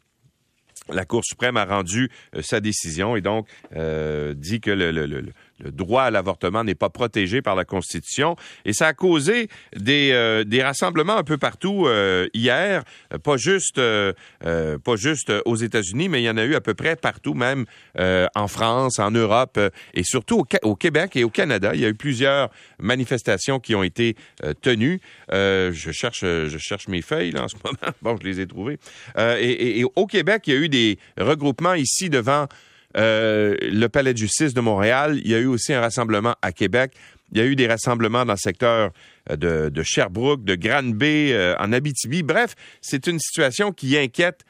la 0.89 1.05
Cour 1.05 1.23
suprême 1.23 1.57
a 1.57 1.65
rendu 1.65 2.11
euh, 2.35 2.41
sa 2.43 2.59
décision 2.59 3.15
et 3.15 3.21
donc 3.21 3.47
euh, 3.75 4.35
dit 4.35 4.61
que 4.61 4.69
le 4.69 5.31
droit 5.71 6.03
à 6.03 6.11
l'avortement 6.11 6.63
n'est 6.63 6.75
pas 6.75 6.89
protégé 6.89 7.41
par 7.41 7.55
la 7.55 7.65
Constitution. 7.65 8.35
Et 8.65 8.73
ça 8.73 8.87
a 8.87 8.93
causé 8.93 9.49
des, 9.75 10.11
euh, 10.13 10.43
rassemblements 10.63 11.17
un 11.17 11.23
peu 11.23 11.37
partout 11.37 11.85
euh, 11.87 12.27
hier, 12.33 12.83
pas 13.23 13.37
juste, 13.37 13.77
euh, 13.79 14.13
pas 14.41 14.95
juste 14.95 15.31
aux 15.45 15.55
États-Unis, 15.55 16.09
mais 16.09 16.21
il 16.21 16.25
y 16.25 16.29
en 16.29 16.37
a 16.37 16.43
eu 16.43 16.55
à 16.55 16.61
peu 16.61 16.73
près 16.73 16.95
partout, 16.95 17.33
même 17.33 17.65
en 17.97 18.47
France, 18.47 18.99
en 18.99 19.11
Europe 19.11 19.59
et 19.93 20.03
surtout 20.03 20.45
au, 20.63 20.75
Québec 20.75 21.15
et 21.15 21.23
au 21.23 21.29
Canada. 21.29 21.71
Il 21.73 21.81
y 21.81 21.85
a 21.85 21.89
eu 21.89 21.93
plusieurs 21.93 22.49
manifestations 22.79 23.59
qui 23.59 23.75
ont 23.75 23.83
été 23.83 24.15
tenues. 24.61 24.99
je 25.29 25.91
cherche, 25.91 26.87
mes 26.87 27.01
feuilles 27.01 27.37
en 27.37 27.47
ce 27.47 27.55
moment. 27.63 27.73
Bon, 28.01 28.17
je 28.21 28.27
les 28.27 28.41
ai 28.41 28.47
trouvées. 28.47 28.77
Et, 29.17 29.83
au 29.95 30.07
Québec, 30.07 30.43
il 30.47 30.53
y 30.53 30.57
a 30.57 30.59
eu 30.59 30.69
des 30.69 30.97
regroupements 31.17 31.73
ici 31.73 32.09
devant 32.09 32.47
euh, 32.95 33.55
le 33.61 33.87
Palais 33.87 34.13
de 34.13 34.17
justice 34.17 34.53
de 34.53 34.61
Montréal. 34.61 35.19
Il 35.23 35.31
y 35.31 35.35
a 35.35 35.39
eu 35.39 35.45
aussi 35.45 35.73
un 35.73 35.81
rassemblement 35.81 36.35
à 36.41 36.51
Québec. 36.51 36.93
Il 37.31 37.39
y 37.39 37.41
a 37.41 37.45
eu 37.45 37.55
des 37.55 37.67
rassemblements 37.67 38.25
dans 38.25 38.33
le 38.33 38.39
secteur 38.39 38.91
euh, 39.31 39.69
de, 39.69 39.83
Sherbrooke, 39.83 40.43
de 40.43 40.55
Grande-Bay, 40.55 41.33
euh, 41.33 41.55
en 41.57 41.73
Abitibi. 41.73 42.23
Bref, 42.23 42.55
c'est 42.81 43.07
une 43.07 43.19
situation 43.19 43.71
qui 43.71 43.97
inquiète 43.97 44.43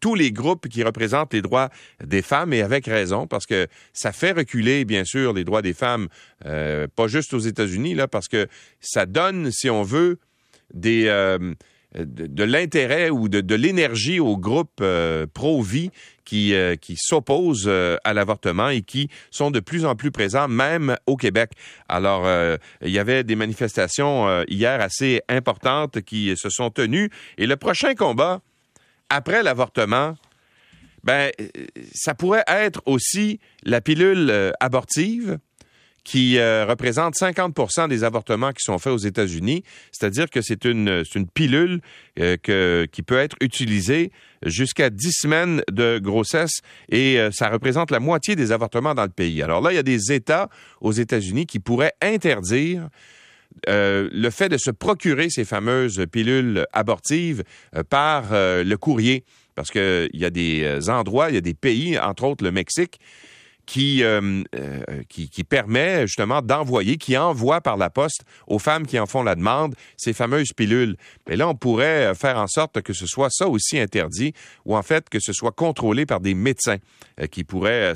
tous 0.00 0.16
les 0.16 0.32
groupes 0.32 0.66
qui 0.66 0.82
représentent 0.82 1.32
les 1.32 1.42
droits 1.42 1.68
des 2.02 2.22
femmes 2.22 2.52
et 2.52 2.60
avec 2.60 2.86
raison 2.86 3.28
parce 3.28 3.46
que 3.46 3.68
ça 3.92 4.10
fait 4.10 4.32
reculer 4.32 4.84
bien 4.84 5.04
sûr 5.04 5.32
les 5.32 5.44
droits 5.44 5.62
des 5.62 5.74
femmes, 5.74 6.08
pas 6.42 7.06
juste 7.06 7.32
aux 7.34 7.38
États-Unis 7.38 7.94
là, 7.94 8.08
parce 8.08 8.26
que 8.26 8.48
ça 8.80 9.06
donne, 9.06 9.52
si 9.52 9.70
on 9.70 9.84
veut, 9.84 10.18
des 10.74 11.08
de, 11.94 12.44
l'intérêt 12.44 13.10
ou 13.10 13.28
de, 13.28 13.54
l'énergie 13.54 14.20
aux 14.20 14.36
groupes 14.36 14.84
pro-vie 15.32 15.90
qui, 16.24 16.54
qui 16.80 16.96
s'opposent 16.96 17.70
à 18.04 18.12
l'avortement 18.12 18.68
et 18.68 18.82
qui 18.82 19.08
sont 19.30 19.50
de 19.50 19.60
plus 19.60 19.84
en 19.84 19.96
plus 19.96 20.10
présents, 20.10 20.48
même 20.48 20.96
au 21.06 21.16
Québec. 21.16 21.52
Alors, 21.88 22.26
il 22.82 22.90
y 22.90 22.98
avait 22.98 23.24
des 23.24 23.36
manifestations 23.36 24.44
hier 24.48 24.80
assez 24.80 25.22
importantes 25.28 26.02
qui 26.02 26.34
se 26.36 26.50
sont 26.50 26.70
tenues. 26.70 27.10
Et 27.38 27.46
le 27.46 27.56
prochain 27.56 27.94
combat, 27.94 28.42
après 29.08 29.42
l'avortement, 29.42 30.14
ben, 31.04 31.30
ça 31.94 32.14
pourrait 32.14 32.44
être 32.46 32.82
aussi 32.86 33.40
la 33.62 33.80
pilule 33.80 34.28
euh, 34.30 34.50
abortive 34.60 35.38
qui 36.04 36.38
euh, 36.38 36.64
représente 36.66 37.14
50% 37.14 37.88
des 37.88 38.04
avortements 38.04 38.52
qui 38.52 38.62
sont 38.62 38.78
faits 38.78 38.92
aux 38.92 38.98
États-Unis. 38.98 39.62
C'est-à-dire 39.92 40.30
que 40.30 40.40
c'est 40.40 40.64
une, 40.64 41.04
pilule 41.34 41.80
euh, 42.18 42.86
qui 42.86 43.02
peut 43.02 43.18
être 43.18 43.36
utilisée 43.40 44.10
jusqu'à 44.44 44.90
10 44.90 45.12
semaines 45.12 45.62
de 45.70 45.98
grossesse 45.98 46.60
et 46.90 47.18
ça 47.32 47.48
représente 47.48 47.90
la 47.90 47.98
moitié 47.98 48.36
des 48.36 48.52
avortements 48.52 48.94
dans 48.94 49.02
le 49.02 49.08
pays. 49.08 49.42
Alors 49.42 49.60
là, 49.60 49.72
il 49.72 49.74
y 49.74 49.78
a 49.78 49.82
des 49.82 50.12
États 50.12 50.48
aux 50.80 50.92
États-Unis 50.92 51.46
qui 51.46 51.58
pourraient 51.58 51.94
interdire 52.00 52.88
le 53.66 54.30
fait 54.30 54.48
de 54.48 54.56
se 54.56 54.70
procurer 54.70 55.28
ces 55.28 55.44
fameuses 55.44 56.06
pilules 56.12 56.66
abortives 56.72 57.42
par 57.90 58.26
le 58.30 58.74
courrier 58.76 59.24
parce 59.58 59.72
qu'il 59.72 60.08
y 60.12 60.24
a 60.24 60.30
des 60.30 60.62
euh, 60.62 60.88
endroits, 60.88 61.30
il 61.30 61.34
y 61.34 61.38
a 61.38 61.40
des 61.40 61.52
pays, 61.52 61.98
entre 61.98 62.22
autres 62.22 62.44
le 62.44 62.52
Mexique, 62.52 63.00
euh, 63.76 64.42
euh, 64.54 65.02
qui, 65.08 65.28
qui, 65.28 65.44
permet 65.44 66.06
justement 66.06 66.42
d'envoyer, 66.42 66.96
qui 66.96 67.16
envoie 67.16 67.60
par 67.60 67.76
la 67.76 67.90
poste 67.90 68.22
aux 68.46 68.58
femmes 68.58 68.86
qui 68.86 68.98
en 68.98 69.06
font 69.06 69.22
la 69.22 69.34
demande 69.34 69.74
ces 69.96 70.12
fameuses 70.12 70.52
pilules. 70.56 70.96
Mais 71.28 71.36
là, 71.36 71.48
on 71.48 71.54
pourrait 71.54 72.14
faire 72.14 72.38
en 72.38 72.46
sorte 72.46 72.82
que 72.82 72.92
ce 72.92 73.06
soit 73.06 73.30
ça 73.30 73.48
aussi 73.48 73.78
interdit, 73.78 74.32
ou 74.64 74.76
en 74.76 74.82
fait 74.82 75.08
que 75.08 75.20
ce 75.20 75.32
soit 75.32 75.52
contrôlé 75.52 76.06
par 76.06 76.20
des 76.20 76.34
médecins 76.34 76.78
qui 77.30 77.44
pourraient, 77.44 77.94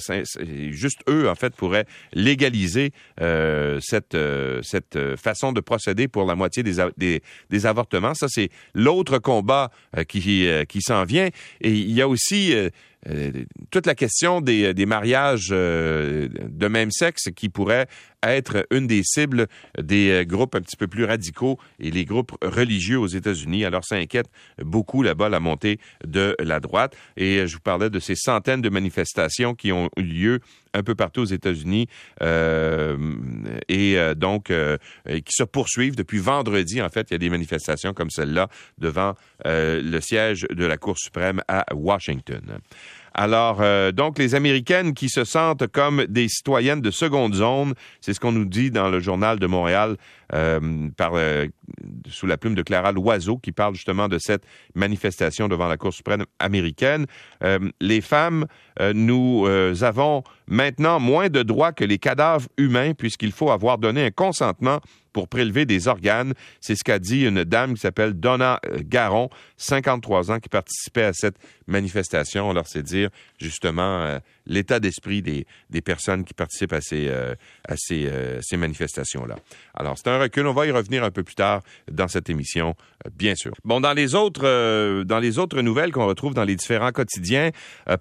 juste 0.70 1.00
eux, 1.08 1.28
en 1.28 1.34
fait, 1.34 1.54
pourraient 1.54 1.86
légaliser 2.12 2.92
cette, 3.18 4.16
cette 4.62 5.16
façon 5.16 5.52
de 5.52 5.60
procéder 5.60 6.08
pour 6.08 6.24
la 6.24 6.34
moitié 6.34 6.62
des, 6.62 7.22
des, 7.50 7.66
avortements. 7.66 8.14
Ça, 8.14 8.26
c'est 8.28 8.50
l'autre 8.74 9.18
combat 9.18 9.70
qui, 10.08 10.48
qui 10.68 10.82
s'en 10.82 11.04
vient. 11.04 11.28
Et 11.60 11.70
il 11.70 11.92
y 11.92 12.02
a 12.02 12.08
aussi 12.08 12.54
euh, 13.08 13.32
toute 13.70 13.86
la 13.86 13.96
question 13.96 14.40
des, 14.40 14.74
des 14.74 14.86
mariages 14.86 15.48
euh, 15.50 16.28
de 16.30 16.68
même 16.68 16.92
sexe 16.92 17.30
qui 17.34 17.48
pourrait 17.48 17.88
être 18.22 18.66
une 18.70 18.86
des 18.86 19.02
cibles 19.04 19.46
des 19.78 20.10
euh, 20.10 20.24
groupes 20.24 20.54
un 20.54 20.60
petit 20.60 20.76
peu 20.76 20.86
plus 20.86 21.04
radicaux 21.04 21.58
et 21.78 21.90
les 21.90 22.04
groupes 22.04 22.32
religieux 22.42 22.98
aux 22.98 23.06
États-Unis. 23.06 23.64
Alors, 23.64 23.84
ça 23.84 23.96
inquiète 23.96 24.28
beaucoup 24.62 25.02
là-bas 25.02 25.28
la 25.28 25.40
montée 25.40 25.78
de 26.06 26.36
la 26.38 26.60
droite. 26.60 26.96
Et 27.16 27.46
je 27.46 27.54
vous 27.54 27.60
parlais 27.60 27.90
de 27.90 27.98
ces 27.98 28.14
centaines 28.14 28.62
de 28.62 28.68
manifestations 28.68 29.54
qui 29.54 29.72
ont 29.72 29.88
eu 29.96 30.02
lieu 30.02 30.40
un 30.74 30.82
peu 30.82 30.94
partout 30.94 31.20
aux 31.20 31.26
États-Unis 31.26 31.86
euh, 32.22 32.96
et 33.68 33.96
donc 34.16 34.50
qui 35.06 35.32
se 35.32 35.42
poursuivent 35.42 35.96
depuis 35.96 36.18
vendredi. 36.18 36.80
En 36.80 36.88
fait, 36.88 37.10
il 37.10 37.14
y 37.14 37.16
a 37.16 37.18
des 37.18 37.28
manifestations 37.28 37.92
comme 37.92 38.10
celle-là 38.10 38.48
devant 38.78 39.14
le 39.44 40.00
siège 40.00 40.46
de 40.50 40.64
la 40.64 40.78
Cour 40.78 40.98
suprême 40.98 41.42
à 41.48 41.66
Washington. 41.74 42.58
Alors, 43.14 43.58
euh, 43.60 43.92
donc, 43.92 44.18
les 44.18 44.34
Américaines 44.34 44.94
qui 44.94 45.08
se 45.08 45.24
sentent 45.24 45.66
comme 45.66 46.06
des 46.06 46.28
citoyennes 46.28 46.80
de 46.80 46.90
seconde 46.90 47.34
zone, 47.34 47.74
c'est 48.00 48.14
ce 48.14 48.20
qu'on 48.20 48.32
nous 48.32 48.44
dit 48.44 48.70
dans 48.70 48.88
le 48.88 49.00
journal 49.00 49.38
de 49.38 49.46
Montréal 49.46 49.96
euh, 50.32 50.88
par, 50.96 51.12
euh, 51.14 51.46
sous 52.08 52.26
la 52.26 52.38
plume 52.38 52.54
de 52.54 52.62
Clara 52.62 52.92
Loiseau, 52.92 53.36
qui 53.36 53.52
parle 53.52 53.74
justement 53.74 54.08
de 54.08 54.18
cette 54.18 54.44
manifestation 54.74 55.48
devant 55.48 55.68
la 55.68 55.76
Cour 55.76 55.92
suprême 55.92 56.24
américaine. 56.38 57.06
les 57.80 58.00
femmes, 58.00 58.46
nous 58.94 59.46
avons 59.82 60.22
maintenant 60.46 61.00
moins 61.00 61.28
de 61.28 61.42
droits 61.42 61.72
que 61.72 61.84
les 61.84 61.98
cadavres 61.98 62.48
humains, 62.56 62.94
puisqu'il 62.94 63.32
faut 63.32 63.50
avoir 63.50 63.78
donné 63.78 64.06
un 64.06 64.10
consentement 64.10 64.80
pour 65.12 65.28
prélever 65.28 65.66
des 65.66 65.88
organes. 65.88 66.34
C'est 66.60 66.76
ce 66.76 66.84
qu'a 66.84 66.98
dit 66.98 67.26
une 67.26 67.44
dame 67.44 67.74
qui 67.74 67.80
s'appelle 67.80 68.14
Donna 68.14 68.60
euh, 68.66 68.78
Garon, 68.82 69.30
53 69.56 70.30
ans, 70.30 70.40
qui 70.40 70.48
participait 70.48 71.04
à 71.04 71.12
cette 71.12 71.36
manifestation. 71.66 72.50
Alors, 72.50 72.66
c'est 72.66 72.82
dire 72.82 73.10
justement 73.38 74.02
euh, 74.02 74.18
l'état 74.46 74.80
d'esprit 74.80 75.22
des, 75.22 75.46
des, 75.70 75.80
personnes 75.80 76.24
qui 76.24 76.34
participent 76.34 76.72
à 76.72 76.80
ces, 76.80 77.08
euh, 77.08 77.34
à 77.68 77.74
ces, 77.76 78.10
ces 78.40 78.56
manifestations-là. 78.56 79.36
Alors, 79.74 79.96
c'est 79.96 80.08
un 80.08 80.18
recul. 80.18 80.46
On 80.46 80.52
va 80.52 80.66
y 80.66 80.70
revenir 80.70 81.04
un 81.04 81.10
peu 81.10 81.22
plus 81.22 81.34
tard 81.34 81.62
dans 81.90 82.08
cette 82.08 82.30
émission, 82.30 82.74
bien 83.16 83.34
sûr. 83.34 83.52
Bon, 83.64 83.80
dans 83.80 83.92
les 83.92 84.14
autres, 84.14 85.02
dans 85.04 85.18
les 85.18 85.38
autres 85.38 85.60
nouvelles 85.62 85.92
qu'on 85.92 86.06
retrouve 86.06 86.34
dans 86.34 86.44
les 86.44 86.56
différents 86.56 86.92
quotidiens, 86.92 87.50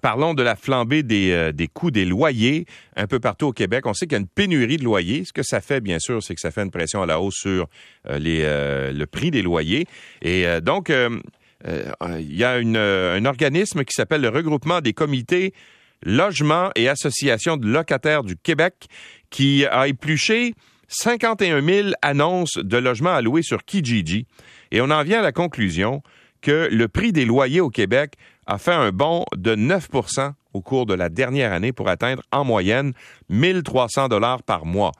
parlons 0.00 0.34
de 0.34 0.42
la 0.42 0.56
flambée 0.56 1.02
des, 1.02 1.52
des 1.52 1.68
coûts 1.68 1.90
des 1.90 2.04
loyers 2.04 2.66
un 2.96 3.06
peu 3.06 3.20
partout 3.20 3.46
au 3.46 3.52
Québec. 3.52 3.86
On 3.86 3.94
sait 3.94 4.06
qu'il 4.06 4.12
y 4.12 4.16
a 4.16 4.20
une 4.20 4.28
pénurie 4.28 4.76
de 4.76 4.84
loyers. 4.84 5.24
Ce 5.24 5.32
que 5.32 5.42
ça 5.42 5.60
fait, 5.60 5.80
bien 5.80 5.98
sûr, 5.98 6.22
c'est 6.22 6.34
que 6.34 6.40
ça 6.40 6.50
fait 6.50 6.62
une 6.62 6.70
pression 6.70 7.02
à 7.02 7.06
la 7.06 7.20
hausse 7.20 7.36
sur 7.36 7.68
euh, 8.08 8.18
euh, 8.24 8.92
le 8.92 9.06
prix 9.06 9.30
des 9.30 9.42
loyers. 9.42 9.86
Et 10.20 10.46
euh, 10.46 10.60
donc, 10.60 10.90
il 10.90 12.36
y 12.36 12.44
a 12.44 12.52
un 12.52 13.24
organisme 13.24 13.84
qui 13.84 13.92
s'appelle 13.92 14.20
le 14.20 14.28
regroupement 14.28 14.80
des 14.80 14.92
comités 14.92 15.52
logements 16.02 16.70
et 16.76 16.88
associations 16.88 17.56
de 17.56 17.66
locataires 17.66 18.22
du 18.22 18.36
Québec 18.36 18.86
qui 19.30 19.66
a 19.66 19.88
épluché 19.88 20.54
51 20.88 21.62
000 21.62 21.88
annonces 22.02 22.58
de 22.58 22.76
logements 22.76 23.14
à 23.14 23.22
louer 23.22 23.42
sur 23.42 23.64
Kijiji. 23.64 24.26
Et 24.70 24.80
on 24.80 24.90
en 24.90 25.02
vient 25.02 25.20
à 25.20 25.22
la 25.22 25.32
conclusion 25.32 26.02
que 26.42 26.68
le 26.70 26.88
prix 26.88 27.12
des 27.12 27.24
loyers 27.24 27.60
au 27.60 27.70
Québec 27.70 28.14
a 28.46 28.58
fait 28.58 28.72
un 28.72 28.90
bond 28.90 29.24
de 29.36 29.54
9% 29.54 30.32
au 30.52 30.60
cours 30.60 30.86
de 30.86 30.94
la 30.94 31.08
dernière 31.08 31.52
année 31.52 31.72
pour 31.72 31.88
atteindre 31.88 32.22
en 32.32 32.44
moyenne 32.44 32.92
1300 33.30 34.08
dollars 34.08 34.42
par 34.42 34.66
mois. 34.66 34.90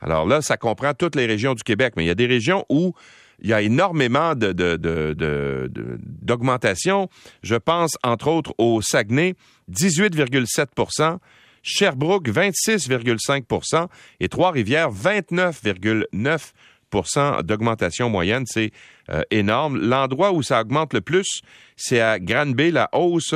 Alors 0.00 0.26
là, 0.26 0.40
ça 0.42 0.56
comprend 0.56 0.94
toutes 0.94 1.14
les 1.14 1.26
régions 1.26 1.54
du 1.54 1.62
Québec, 1.62 1.92
mais 1.96 2.04
il 2.04 2.08
y 2.08 2.10
a 2.10 2.14
des 2.14 2.26
régions 2.26 2.64
où 2.68 2.94
il 3.40 3.50
y 3.50 3.52
a 3.52 3.60
énormément 3.60 4.34
d'augmentation. 4.34 7.10
Je 7.42 7.56
pense 7.56 7.98
entre 8.02 8.28
autres 8.28 8.54
au 8.58 8.80
Saguenay, 8.80 9.34
18,7% 9.70 11.18
Sherbrooke, 11.66 12.28
26,5% 12.28 13.88
et 14.20 14.28
Trois-Rivières, 14.28 14.92
29,9% 14.92 17.42
d'augmentation 17.42 18.08
moyenne. 18.08 18.44
C'est 18.46 18.70
euh, 19.10 19.22
énorme. 19.32 19.80
L'endroit 19.80 20.30
où 20.32 20.44
ça 20.44 20.60
augmente 20.60 20.94
le 20.94 21.00
plus, 21.00 21.40
c'est 21.76 21.98
à 22.00 22.20
Granby. 22.20 22.70
La 22.70 22.88
hausse 22.92 23.34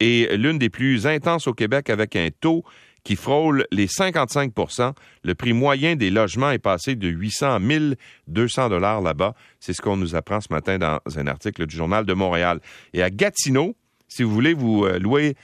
est 0.00 0.34
l'une 0.36 0.58
des 0.58 0.70
plus 0.70 1.06
intenses 1.06 1.46
au 1.46 1.52
Québec 1.52 1.90
avec 1.90 2.16
un 2.16 2.30
taux 2.40 2.64
qui 3.04 3.14
frôle 3.14 3.66
les 3.70 3.86
55% 3.86 4.94
Le 5.22 5.34
prix 5.36 5.52
moyen 5.52 5.94
des 5.94 6.10
logements 6.10 6.50
est 6.50 6.58
passé 6.58 6.96
de 6.96 7.06
800 7.06 7.54
à 7.54 7.60
1200 7.60 8.68
dollars 8.68 9.00
là-bas. 9.00 9.34
C'est 9.60 9.74
ce 9.74 9.80
qu'on 9.80 9.96
nous 9.96 10.16
apprend 10.16 10.40
ce 10.40 10.48
matin 10.50 10.78
dans 10.78 10.98
un 11.14 11.28
article 11.28 11.66
du 11.66 11.76
Journal 11.76 12.04
de 12.04 12.14
Montréal. 12.14 12.58
Et 12.94 13.02
à 13.02 13.10
Gatineau, 13.10 13.76
si 14.08 14.24
vous 14.24 14.30
voulez 14.30 14.54
vous 14.54 14.84
euh, 14.84 14.98
louer 14.98 15.36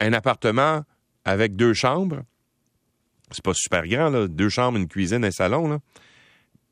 un 0.00 0.12
appartement 0.12 0.82
avec 1.24 1.56
deux 1.56 1.74
chambres, 1.74 2.22
c'est 3.30 3.44
pas 3.44 3.54
super 3.54 3.86
grand, 3.86 4.10
là, 4.10 4.26
deux 4.26 4.48
chambres, 4.48 4.78
une 4.78 4.88
cuisine, 4.88 5.24
un 5.24 5.30
salon, 5.30 5.68
là. 5.68 5.78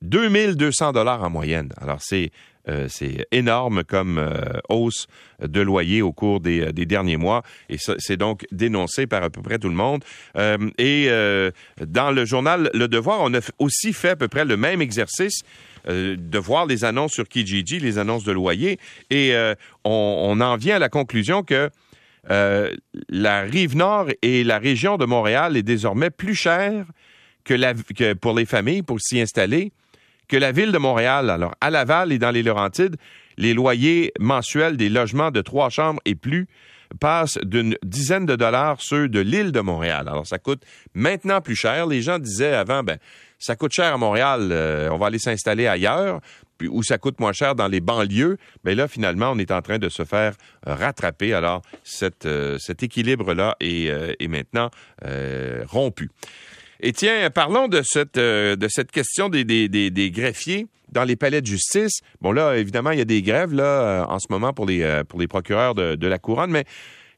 2200 0.02 0.92
dollars 0.92 1.22
en 1.22 1.30
moyenne. 1.30 1.72
Alors 1.80 1.98
c'est 2.00 2.30
euh, 2.68 2.88
énorme 3.32 3.82
comme 3.82 4.18
euh, 4.18 4.60
hausse 4.68 5.06
de 5.40 5.60
loyer 5.60 6.02
au 6.02 6.12
cours 6.12 6.40
des, 6.40 6.60
euh, 6.60 6.72
des 6.72 6.84
derniers 6.84 7.16
mois 7.16 7.42
et 7.70 7.76
c'est 7.78 8.16
donc 8.16 8.46
dénoncé 8.52 9.06
par 9.06 9.22
à 9.22 9.30
peu 9.30 9.40
près 9.40 9.58
tout 9.58 9.68
le 9.68 9.74
monde. 9.74 10.04
et 10.78 11.08
dans 11.80 12.10
le 12.10 12.24
journal 12.24 12.70
Le 12.74 12.88
Devoir, 12.88 13.20
on 13.22 13.32
a 13.34 13.40
aussi 13.58 13.92
fait 13.92 14.10
à 14.10 14.16
peu 14.16 14.28
près 14.28 14.44
le 14.44 14.56
même 14.56 14.82
exercice 14.82 15.42
de 15.86 16.38
voir 16.38 16.66
les 16.66 16.84
annonces 16.84 17.12
sur 17.12 17.26
Kijiji, 17.26 17.80
les 17.80 17.98
annonces 17.98 18.24
de 18.24 18.32
loyer, 18.32 18.78
et 19.10 19.34
on, 19.84 20.38
en 20.40 20.56
vient 20.56 20.76
à 20.76 20.78
la 20.78 20.88
conclusion 20.88 21.42
que 21.42 21.70
la 22.28 23.40
rive 23.42 23.76
nord 23.76 24.08
et 24.22 24.44
la 24.44 24.58
région 24.58 24.96
de 24.96 25.06
Montréal 25.06 25.56
est 25.56 25.62
désormais 25.62 26.10
plus 26.10 26.34
chère 26.34 26.84
que 27.44 28.12
pour 28.14 28.34
les 28.34 28.46
familles 28.46 28.82
pour 28.82 29.00
s'y 29.00 29.20
installer 29.20 29.72
que 30.28 30.36
la 30.36 30.52
ville 30.52 30.72
de 30.72 30.78
Montréal. 30.78 31.30
Alors, 31.30 31.54
à 31.60 31.70
Laval 31.70 32.12
et 32.12 32.18
dans 32.18 32.30
les 32.30 32.42
Laurentides, 32.42 32.96
les 33.36 33.54
loyers 33.54 34.12
mensuels 34.20 34.76
des 34.76 34.88
logements 34.88 35.30
de 35.30 35.40
trois 35.40 35.70
chambres 35.70 36.00
et 36.04 36.14
plus 36.14 36.46
passent 37.00 37.38
d'une 37.42 37.76
dizaine 37.82 38.26
de 38.26 38.36
dollars 38.36 38.78
ceux 38.80 39.08
de 39.08 39.20
l'île 39.20 39.52
de 39.52 39.60
Montréal. 39.60 40.06
Alors, 40.08 40.26
ça 40.26 40.38
coûte 40.38 40.62
maintenant 40.94 41.40
plus 41.40 41.56
cher. 41.56 41.86
Les 41.86 42.02
gens 42.02 42.18
disaient 42.18 42.54
avant, 42.54 42.82
ben, 42.82 42.98
ça 43.38 43.56
coûte 43.56 43.72
cher 43.72 43.94
à 43.94 43.98
Montréal, 43.98 44.48
euh, 44.50 44.88
on 44.90 44.98
va 44.98 45.06
aller 45.06 45.18
s'installer 45.18 45.66
ailleurs, 45.66 46.20
puis 46.58 46.68
où 46.68 46.82
ça 46.82 46.98
coûte 46.98 47.20
moins 47.20 47.32
cher 47.32 47.54
dans 47.54 47.68
les 47.68 47.80
banlieues. 47.80 48.36
Mais 48.64 48.74
là, 48.74 48.88
finalement, 48.88 49.30
on 49.32 49.38
est 49.38 49.50
en 49.50 49.62
train 49.62 49.78
de 49.78 49.88
se 49.88 50.04
faire 50.04 50.34
rattraper. 50.66 51.32
Alors, 51.32 51.62
euh, 52.24 52.58
cet 52.58 52.82
équilibre-là 52.82 53.56
est, 53.60 53.88
euh, 53.88 54.12
maintenant 54.28 54.70
rompu. 55.66 56.10
Et 56.80 56.92
tiens, 56.92 57.28
parlons 57.30 57.66
de 57.66 57.82
cette, 57.82 58.18
euh, 58.18 58.56
question 58.92 59.28
des, 59.28 60.10
greffiers 60.14 60.66
dans 60.92 61.04
les 61.04 61.16
palais 61.16 61.40
de 61.40 61.46
justice. 61.46 62.00
Bon, 62.20 62.30
là, 62.30 62.56
évidemment, 62.56 62.92
il 62.92 62.98
y 62.98 63.02
a 63.02 63.06
des 63.06 63.22
grèves 63.22 63.52
là 63.52 63.64
euh, 63.64 64.04
en 64.04 64.18
ce 64.18 64.26
moment 64.30 64.52
pour 64.52 64.66
les, 64.66 64.82
euh, 64.82 65.02
procureurs 65.28 65.74
de, 65.74 66.06
la 66.06 66.18
couronne, 66.18 66.52
mais 66.52 66.64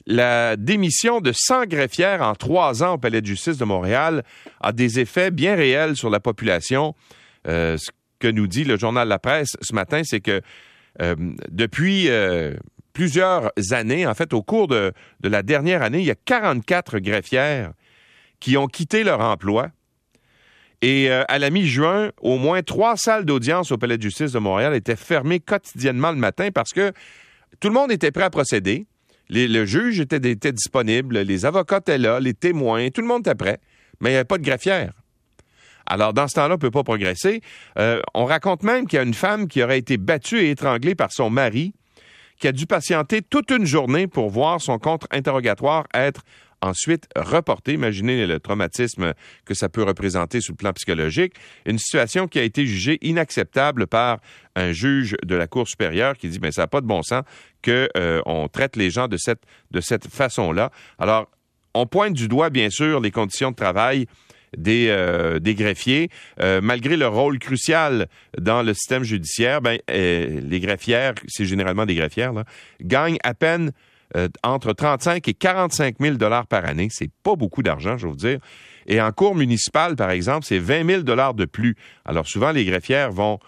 la 0.07 0.57
démission 0.57 1.21
de 1.21 1.33
100 1.35 1.67
greffières 1.67 2.23
en 2.23 2.35
trois 2.35 2.83
ans 2.83 2.95
au 2.95 2.99
palais 2.99 3.21
de 3.21 3.27
justice 3.27 3.59
de 3.59 3.65
Montréal 3.65 4.25
a 4.61 4.73
des 4.73 4.99
effets 4.99 5.31
bien 5.31 5.55
réels 5.55 5.95
sur 5.95 6.09
la 6.09 6.21
population. 6.21 6.95
Euh, 7.47 7.77
que 8.21 8.29
nous 8.29 8.47
dit 8.47 8.65
le 8.65 8.79
journal 8.79 9.09
La 9.09 9.19
Presse 9.19 9.57
ce 9.61 9.75
matin, 9.75 10.03
c'est 10.05 10.21
que 10.21 10.41
euh, 11.03 11.17
depuis 11.51 12.09
euh, 12.09 12.55
plusieurs 12.93 13.51
années, 13.71 14.07
en 14.07 14.15
fait, 14.15 14.33
au 14.33 14.43
cours 14.43 14.69
de, 14.69 14.93
la 15.23 15.43
dernière 15.43 15.83
année, 15.83 15.99
il 16.01 16.05
y 16.05 16.11
a 16.11 16.17
44 16.17 16.99
greffières 16.99 17.73
qui 18.39 18.57
ont 18.57 18.67
quitté 18.67 19.03
leur 19.03 19.21
emploi 19.21 19.71
et 20.83 21.11
euh, 21.11 21.25
à 21.29 21.39
la 21.39 21.51
mi-juin, 21.51 22.11
au 22.21 22.39
moins 22.39 22.63
trois 22.63 22.97
salles 22.97 23.25
d'audience 23.25 23.71
au 23.71 23.77
Palais 23.77 23.99
de 23.99 24.03
justice 24.03 24.33
de 24.33 24.39
Montréal 24.39 24.75
étaient 24.75 24.97
fermées 24.97 25.41
quotidiennement 25.41 26.11
le 26.11 26.17
matin 26.17 26.49
parce 26.55 26.73
que 26.73 26.93
tout 27.61 27.69
le 27.69 27.75
monde 27.75 27.93
était 27.93 28.11
prêt 28.11 28.25
à 28.25 28.31
procéder. 28.31 28.87
Les, 29.29 29.47
le 29.47 29.67
juge 29.67 30.01
était, 30.01 30.17
était, 30.31 30.53
disponible, 30.53 31.19
les 31.19 31.45
avocats 31.45 31.79
étaient 31.79 31.99
là, 31.99 32.19
les 32.19 32.35
témoins, 32.35 32.89
tout 32.89 33.03
le 33.03 33.07
monde 33.07 33.21
était 33.21 33.35
prêt, 33.35 33.61
mais 34.01 34.11
il 34.11 34.13
n'y 34.13 34.17
avait 34.17 34.25
pas 34.25 34.39
de 34.39 34.43
greffière. 34.43 34.93
Alors, 35.91 36.15
dans 36.15 36.29
ce 36.29 36.35
temps-là, 36.37 36.55
on 36.55 36.57
ne 36.57 36.61
peut 36.61 36.71
pas 36.71 36.85
progresser. 36.85 37.43
Euh, 37.77 38.01
on 38.15 38.25
raconte 38.25 38.63
même 38.63 38.87
qu'il 38.87 38.97
y 38.97 39.01
a 39.01 39.03
une 39.03 39.13
femme 39.13 39.49
qui 39.49 39.61
aurait 39.61 39.79
été 39.79 39.97
battue 39.97 40.39
et 40.39 40.51
étranglée 40.51 40.95
par 40.95 41.13
son 41.13 41.31
mari, 41.31 41.75
qui 42.39 42.47
a 42.47 42.53
dû 42.53 42.65
patienter 42.65 43.23
toute 43.23 43.51
une 43.51 43.67
journée 43.67 44.07
pour 44.07 44.31
voir 44.31 44.61
son 44.61 44.79
contre-interrogatoire 44.79 45.89
être 45.93 46.23
ensuite 46.63 47.09
reporté. 47.17 47.73
Imaginez 47.73 48.25
le 48.25 48.39
traumatisme 48.39 49.15
que 49.45 49.55
ça 49.55 49.69
peut 49.69 49.83
représenter 49.83 50.41
sur 50.41 50.53
le 50.53 50.59
plan 50.59 50.73
psychologique. 50.75 51.35
Une 51.67 51.79
situation 51.79 52.29
qui 52.29 52.39
a 52.39 52.45
été 52.45 52.67
jugée 52.67 52.99
inacceptable 53.03 53.89
par 53.89 54.19
un 54.55 54.71
juge 54.71 55.17
de 55.25 55.35
la 55.35 55.49
Cour 55.49 55.67
supérieure 55.67 56.17
qui 56.17 56.29
dit, 56.29 56.39
mais 56.41 56.53
ça 56.53 56.63
n'a 56.63 56.69
pas 56.69 56.81
de 56.81 56.87
bon 56.87 57.03
sens 57.03 57.25
qu'on 57.65 57.89
euh, 57.97 58.49
traite 58.53 58.77
les 58.77 58.91
gens 58.91 59.09
de 59.09 59.17
cette, 59.17 59.43
de 59.73 59.81
cette 59.81 60.07
façon-là. 60.07 60.71
Alors, 61.01 61.29
on 61.75 61.87
pointe 61.87 62.15
du 62.15 62.29
doigt, 62.29 62.51
bien 62.51 62.71
sûr, 62.71 63.01
les 63.01 63.11
conditions 63.11 63.51
de 63.51 63.57
travail 63.57 64.07
des, 64.57 64.89
euh, 64.89 65.39
des 65.39 65.55
greffiers. 65.55 66.09
Euh, 66.41 66.61
malgré 66.63 66.97
leur 66.97 67.15
rôle 67.15 67.39
crucial 67.39 68.09
dans 68.39 68.63
le 68.63 68.75
système 68.75 69.05
judiciaire, 69.05 69.61
ben, 69.61 69.79
euh, 69.91 70.41
les 70.43 70.61
greffières, 70.61 71.15
c'est 71.29 71.45
généralement 71.45 71.87
des 71.87 71.95
greffières, 71.95 72.33
gagnent 72.81 73.19
à 73.23 73.35
peine 73.35 73.73
entre 74.43 74.73
35 74.73 75.29
et 75.29 75.35
45 75.35 75.97
000 76.01 76.17
dollars 76.17 76.49
par 76.49 76.65
année. 76.65 76.89
C'est 76.91 77.13
pas 77.23 77.37
beaucoup 77.37 77.63
d'argent, 77.63 77.97
je 77.97 78.09
vous 78.09 78.17
dire. 78.17 78.41
Et 78.89 79.01
en 79.01 79.13
cours 79.13 79.37
municipal, 79.37 79.95
par 79.95 80.11
exemple, 80.11 80.45
c'est 80.45 80.59
20 80.59 80.85
000 80.85 81.03
dollars 81.03 81.35
de 81.35 81.45
plus. 81.45 81.77
Alors 82.05 82.27
souvent, 82.27 82.51
les 82.51 82.65
greffières 82.65 83.13
vont 83.13 83.39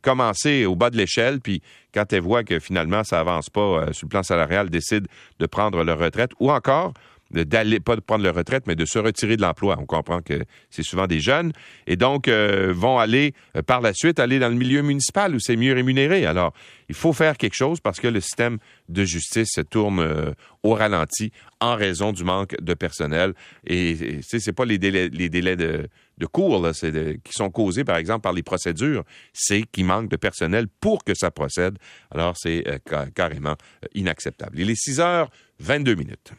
commencer 0.00 0.64
au 0.64 0.74
bas 0.74 0.88
de 0.88 0.96
l'échelle, 0.96 1.40
puis 1.42 1.60
quand 1.92 2.12
elles 2.12 2.22
voient 2.22 2.44
que 2.44 2.58
finalement 2.58 3.04
ça 3.04 3.20
avance 3.20 3.50
pas 3.50 3.60
euh, 3.60 3.92
sur 3.92 4.06
le 4.06 4.10
plan 4.10 4.22
salarial, 4.22 4.70
décident 4.70 5.06
de 5.38 5.46
prendre 5.46 5.82
leur 5.84 5.98
retraite, 5.98 6.32
ou 6.40 6.50
encore 6.50 6.94
d'aller 7.30 7.80
pas 7.80 7.96
de 7.96 8.00
prendre 8.00 8.24
leur 8.24 8.34
retraite, 8.34 8.64
mais 8.66 8.74
de 8.74 8.84
se 8.84 8.98
retirer 8.98 9.36
de 9.36 9.42
l'emploi. 9.42 9.76
On 9.80 9.86
comprend 9.86 10.20
que 10.20 10.44
c'est 10.70 10.82
souvent 10.82 11.06
des 11.06 11.20
jeunes 11.20 11.52
et 11.86 11.96
donc 11.96 12.28
euh, 12.28 12.72
vont 12.74 12.98
aller 12.98 13.34
euh, 13.56 13.62
par 13.62 13.80
la 13.80 13.92
suite 13.92 14.18
aller 14.18 14.38
dans 14.38 14.48
le 14.48 14.54
milieu 14.54 14.82
municipal 14.82 15.34
où 15.34 15.38
c'est 15.38 15.56
mieux 15.56 15.72
rémunéré. 15.72 16.26
Alors, 16.26 16.52
il 16.88 16.94
faut 16.94 17.12
faire 17.12 17.36
quelque 17.36 17.54
chose 17.54 17.80
parce 17.80 18.00
que 18.00 18.08
le 18.08 18.20
système 18.20 18.58
de 18.88 19.04
justice 19.04 19.50
se 19.54 19.60
tourne 19.60 20.00
euh, 20.00 20.32
au 20.62 20.74
ralenti 20.74 21.30
en 21.60 21.76
raison 21.76 22.12
du 22.12 22.24
manque 22.24 22.56
de 22.60 22.74
personnel. 22.74 23.34
Et, 23.66 23.90
et 23.90 24.20
c'est 24.22 24.52
pas 24.52 24.64
les 24.64 24.78
délais, 24.78 25.08
les 25.08 25.28
délais 25.28 25.56
de, 25.56 25.88
de 26.18 26.26
cours 26.26 26.60
là, 26.62 26.72
de, 26.82 27.18
qui 27.24 27.32
sont 27.32 27.50
causés, 27.50 27.84
par 27.84 27.96
exemple, 27.96 28.22
par 28.22 28.32
les 28.32 28.42
procédures, 28.42 29.04
c'est 29.32 29.62
qu'il 29.72 29.86
manque 29.86 30.08
de 30.08 30.16
personnel 30.16 30.66
pour 30.80 31.02
que 31.04 31.14
ça 31.14 31.30
procède. 31.30 31.78
Alors, 32.10 32.36
c'est 32.36 32.64
euh, 32.68 33.06
carrément 33.14 33.56
inacceptable. 33.94 34.58
Il 34.58 34.70
est 34.70 34.80
6 34.80 35.00
heures 35.00 35.30
22 35.60 35.94
minutes 35.94 36.32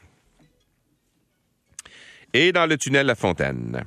et 2.33 2.51
dans 2.51 2.65
le 2.65 2.77
tunnel 2.77 3.07
La 3.07 3.15
Fontaine. 3.15 3.83